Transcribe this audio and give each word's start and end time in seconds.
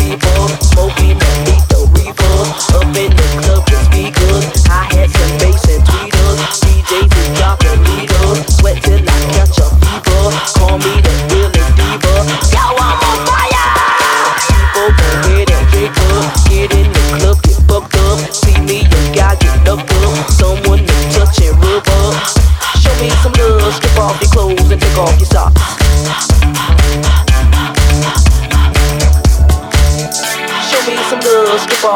people. 0.00 0.48
Smoking 0.64 1.18
the 1.18 1.32
up 3.52 3.68
in 3.68 3.84
the 3.92 4.04
club 4.16 4.44
I 4.72 4.88
had 4.96 5.10
some 5.12 5.34
bass 5.38 5.64
and 5.68 5.84
tweeters. 5.84 6.40
DJs 6.64 7.10
sweat 8.48 8.82
till 8.82 9.04
I 9.04 9.20
catch 9.36 9.58
a 9.60 9.68
fever. 9.76 10.32
Call 10.56 10.78
me 10.78 10.94
the 11.04 11.13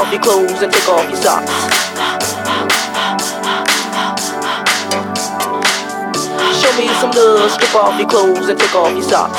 off 0.08 0.14
your 0.14 0.22
clothes 0.22 0.62
and 0.62 0.72
take 0.72 0.88
off 0.88 1.06
your 1.10 1.20
socks. 1.20 1.52
Show 6.62 6.72
me 6.78 6.88
some 7.00 7.10
love, 7.10 7.50
strip 7.50 7.74
off 7.74 7.98
your 7.98 8.08
clothes 8.08 8.48
and 8.48 8.58
take 8.58 8.74
off 8.74 8.92
your 8.92 9.02
socks. 9.02 9.38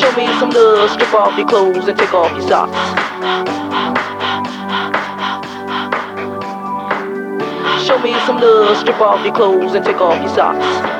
Show 0.00 0.16
me 0.16 0.26
some 0.38 0.50
love, 0.50 0.90
strip 0.90 1.12
off 1.12 1.36
your 1.36 1.46
clothes 1.46 1.88
and 1.88 1.98
take 1.98 2.14
off 2.14 2.32
your 2.32 2.48
socks. 2.48 2.72
Show 7.86 7.98
me 7.98 8.14
some 8.24 8.38
love, 8.40 8.78
strip 8.78 9.00
off 9.00 9.24
your 9.24 9.34
clothes 9.34 9.74
and 9.74 9.84
take 9.84 10.00
off 10.00 10.22
your 10.22 10.34
socks. 10.34 10.99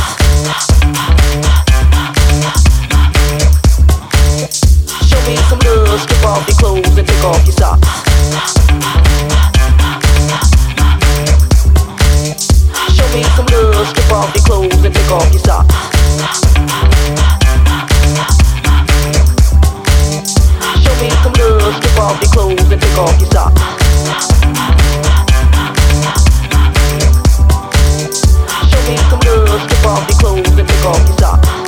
off 22.01 22.19
your 22.19 22.31
clothes 22.31 22.71
and 22.71 22.81
take 22.81 22.97
off 22.97 23.19
your 23.19 23.29
socks. 23.29 23.61
Show 28.69 28.81
me 28.89 28.97
some 28.97 29.19
love, 29.19 29.61
strip 29.61 29.85
off 29.85 30.09
your 30.09 30.19
clothes 30.19 30.57
and 30.57 30.67
take 30.67 30.85
off 30.85 31.07
your 31.07 31.17
socks. 31.19 31.60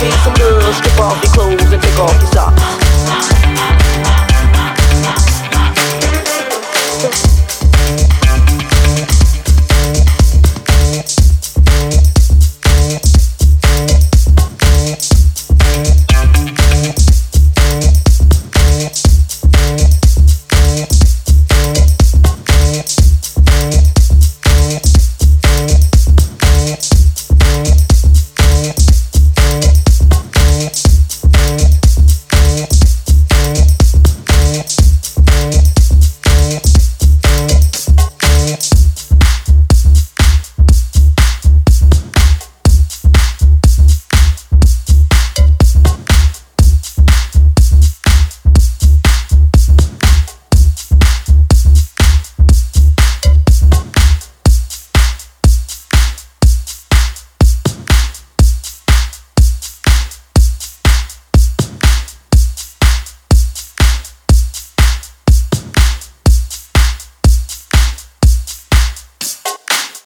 Take 0.00 0.14
some 0.14 0.32
love, 0.32 0.74
strip 0.76 0.98
off 0.98 1.22
your 1.22 1.32
clothes 1.34 1.72
and 1.72 1.82
take 1.82 1.98
off 1.98 2.14
your 2.22 2.32
socks. 2.32 2.39